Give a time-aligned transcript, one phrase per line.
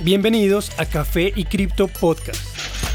[0.00, 2.40] Bienvenidos a Café y Cripto Podcast.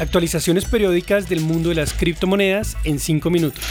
[0.00, 3.64] Actualizaciones periódicas del mundo de las criptomonedas en 5 minutos.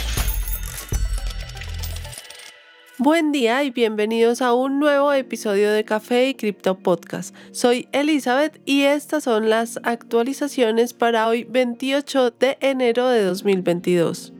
[2.98, 7.34] Buen día y bienvenidos a un nuevo episodio de Café y Cripto Podcast.
[7.52, 14.34] Soy Elizabeth y estas son las actualizaciones para hoy 28 de enero de 2022.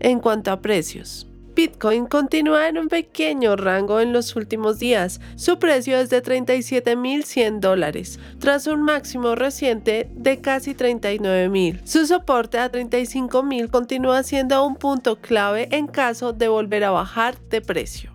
[0.00, 1.29] En cuanto a precios.
[1.54, 5.20] Bitcoin continúa en un pequeño rango en los últimos días.
[5.36, 11.80] Su precio es de 37.100 dólares, tras un máximo reciente de casi 39.000.
[11.84, 17.36] Su soporte a 35.000 continúa siendo un punto clave en caso de volver a bajar
[17.50, 18.12] de precio.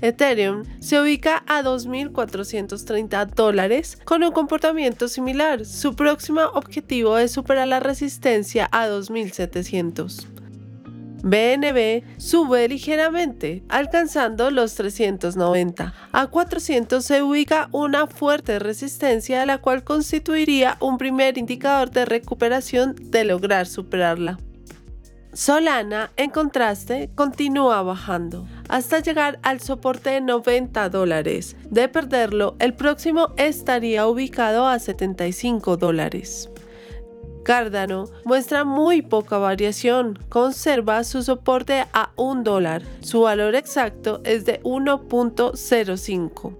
[0.00, 5.64] Ethereum se ubica a 2.430 dólares con un comportamiento similar.
[5.64, 10.43] Su próximo objetivo es superar la resistencia a 2.700.
[11.24, 15.94] BNB sube ligeramente, alcanzando los 390.
[16.12, 22.94] A 400 se ubica una fuerte resistencia, la cual constituiría un primer indicador de recuperación
[23.00, 24.38] de lograr superarla.
[25.32, 31.56] Solana, en contraste, continúa bajando hasta llegar al soporte de 90 dólares.
[31.70, 36.50] De perderlo, el próximo estaría ubicado a 75 dólares.
[37.44, 44.44] Cardano muestra muy poca variación, conserva su soporte a un dólar, su valor exacto es
[44.44, 46.56] de 1.05.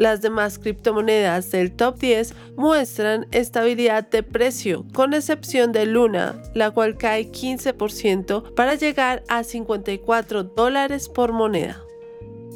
[0.00, 6.70] Las demás criptomonedas del top 10 muestran estabilidad de precio, con excepción de Luna, la
[6.70, 11.82] cual cae 15% para llegar a 54 dólares por moneda.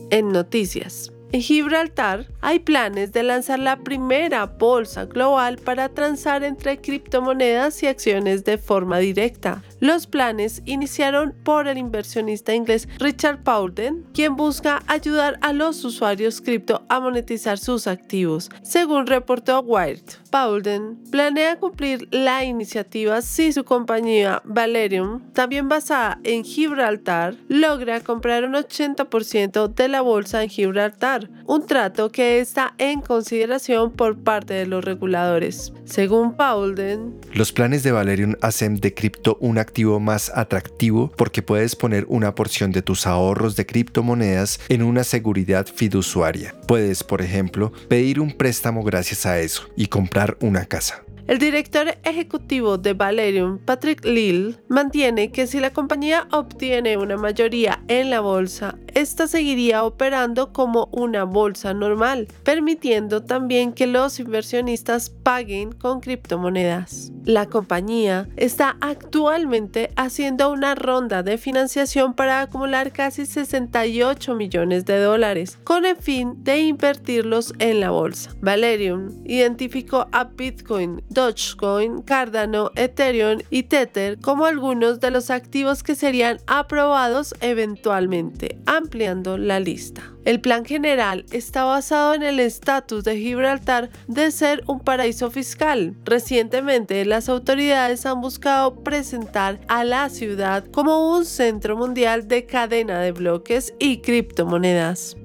[0.09, 1.14] En noticias.
[1.35, 7.89] En Gibraltar hay planes de lanzar la primera bolsa global para transar entre criptomonedas y
[7.89, 9.61] acciones de forma directa.
[9.81, 16.41] Los planes iniciaron por el inversionista inglés Richard Paulden, quien busca ayudar a los usuarios
[16.41, 20.05] cripto a monetizar sus activos, según reportó Wired.
[20.35, 28.45] Paulden planea cumplir la iniciativa si su compañía Valerium, también basada en Gibraltar, logra comprar
[28.45, 34.55] un 80% de la bolsa en Gibraltar, un trato que está en consideración por parte
[34.55, 35.73] de los reguladores.
[35.85, 41.77] Según Paulden, los planes de Valerium hacen de cripto un activo más atractivo porque puedes
[41.77, 46.57] poner una porción de tus ahorros de criptomonedas en una seguridad fiduciaria.
[46.67, 51.05] Puedes, por ejemplo, pedir un préstamo gracias a eso y comprar una casa.
[51.27, 57.83] El director ejecutivo de Valerium, Patrick Lill, mantiene que si la compañía obtiene una mayoría
[57.89, 65.09] en la bolsa, esta seguiría operando como una bolsa normal, permitiendo también que los inversionistas
[65.09, 67.11] paguen con criptomonedas.
[67.25, 75.01] La compañía está actualmente haciendo una ronda de financiación para acumular casi 68 millones de
[75.01, 78.31] dólares, con el fin de invertirlos en la bolsa.
[78.43, 85.95] Valerium identificó a Bitcoin Dogecoin, Cardano, Ethereum y Tether como algunos de los activos que
[85.95, 90.03] serían aprobados eventualmente, ampliando la lista.
[90.25, 95.95] El plan general está basado en el estatus de Gibraltar de ser un paraíso fiscal.
[96.05, 103.01] Recientemente, las autoridades han buscado presentar a la ciudad como un centro mundial de cadena
[103.01, 105.17] de bloques y criptomonedas.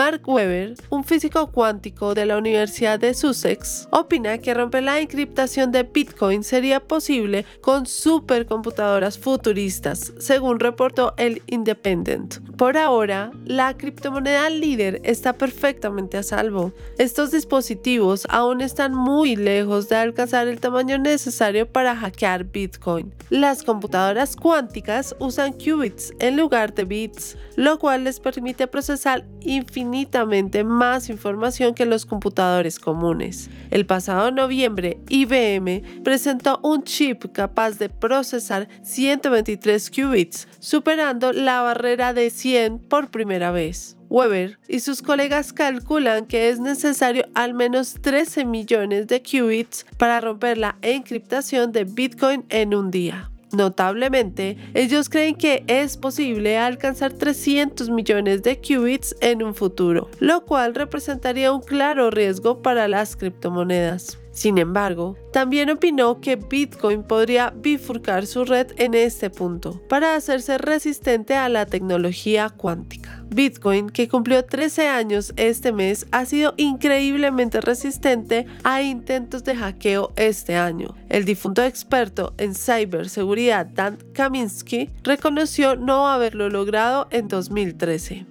[0.00, 5.72] Mark Webber, un físico cuántico de la Universidad de Sussex, opina que romper la encriptación
[5.72, 12.36] de Bitcoin sería posible con supercomputadoras futuristas, según reportó el Independent.
[12.60, 16.74] Por ahora, la criptomoneda líder está perfectamente a salvo.
[16.98, 23.14] Estos dispositivos aún están muy lejos de alcanzar el tamaño necesario para hackear Bitcoin.
[23.30, 30.62] Las computadoras cuánticas usan qubits en lugar de bits, lo cual les permite procesar infinitamente
[30.62, 33.48] más información que los computadores comunes.
[33.70, 42.12] El pasado noviembre, IBM presentó un chip capaz de procesar 123 qubits, superando la barrera
[42.12, 43.96] de 100 por primera vez.
[44.08, 50.20] Weber y sus colegas calculan que es necesario al menos 13 millones de qubits para
[50.20, 53.30] romper la encriptación de Bitcoin en un día.
[53.52, 60.44] Notablemente, ellos creen que es posible alcanzar 300 millones de qubits en un futuro, lo
[60.44, 64.19] cual representaría un claro riesgo para las criptomonedas.
[64.32, 70.58] Sin embargo, también opinó que Bitcoin podría bifurcar su red en este punto para hacerse
[70.58, 73.24] resistente a la tecnología cuántica.
[73.28, 80.12] Bitcoin, que cumplió 13 años este mes, ha sido increíblemente resistente a intentos de hackeo
[80.16, 80.94] este año.
[81.08, 88.29] El difunto experto en ciberseguridad Dan Kaminsky reconoció no haberlo logrado en 2013.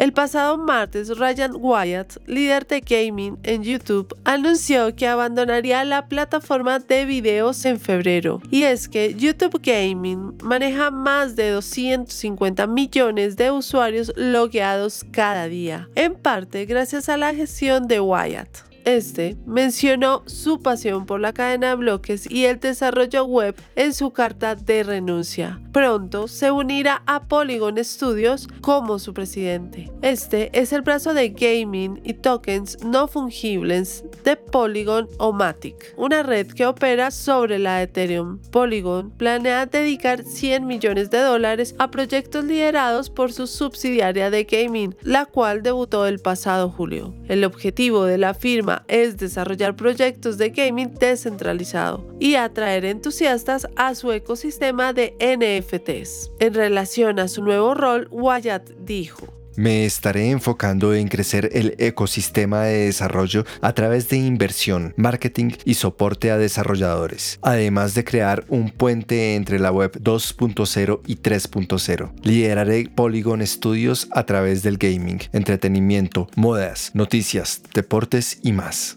[0.00, 6.78] El pasado martes, Ryan Wyatt, líder de gaming en YouTube, anunció que abandonaría la plataforma
[6.78, 8.40] de videos en febrero.
[8.50, 15.90] Y es que YouTube Gaming maneja más de 250 millones de usuarios logueados cada día,
[15.94, 18.69] en parte gracias a la gestión de Wyatt.
[18.84, 24.12] Este mencionó su pasión por la cadena de bloques y el desarrollo web en su
[24.12, 25.60] carta de renuncia.
[25.72, 29.90] Pronto se unirá a Polygon Studios como su presidente.
[30.02, 36.22] Este es el brazo de gaming y tokens no fungibles de Polygon o Matic, una
[36.22, 38.38] red que opera sobre la Ethereum.
[38.50, 44.94] Polygon planea dedicar 100 millones de dólares a proyectos liderados por su subsidiaria de gaming,
[45.02, 47.14] la cual debutó el pasado julio.
[47.28, 53.94] El objetivo de la firma es desarrollar proyectos de gaming descentralizado y atraer entusiastas a
[53.94, 56.30] su ecosistema de NFTs.
[56.40, 62.62] En relación a su nuevo rol, Wyatt dijo, me estaré enfocando en crecer el ecosistema
[62.62, 68.70] de desarrollo a través de inversión, marketing y soporte a desarrolladores, además de crear un
[68.70, 72.12] puente entre la web 2.0 y 3.0.
[72.22, 78.96] Lideraré Polygon Studios a través del gaming, entretenimiento, modas, noticias, deportes y más.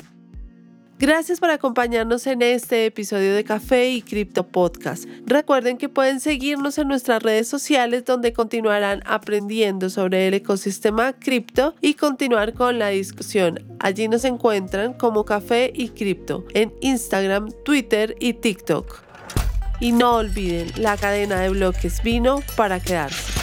[1.00, 5.06] Gracias por acompañarnos en este episodio de Café y Cripto Podcast.
[5.26, 11.74] Recuerden que pueden seguirnos en nuestras redes sociales donde continuarán aprendiendo sobre el ecosistema cripto
[11.82, 13.60] y continuar con la discusión.
[13.80, 19.02] Allí nos encuentran como Café y Cripto en Instagram, Twitter y TikTok.
[19.80, 23.43] Y no olviden, la cadena de bloques vino para quedarse.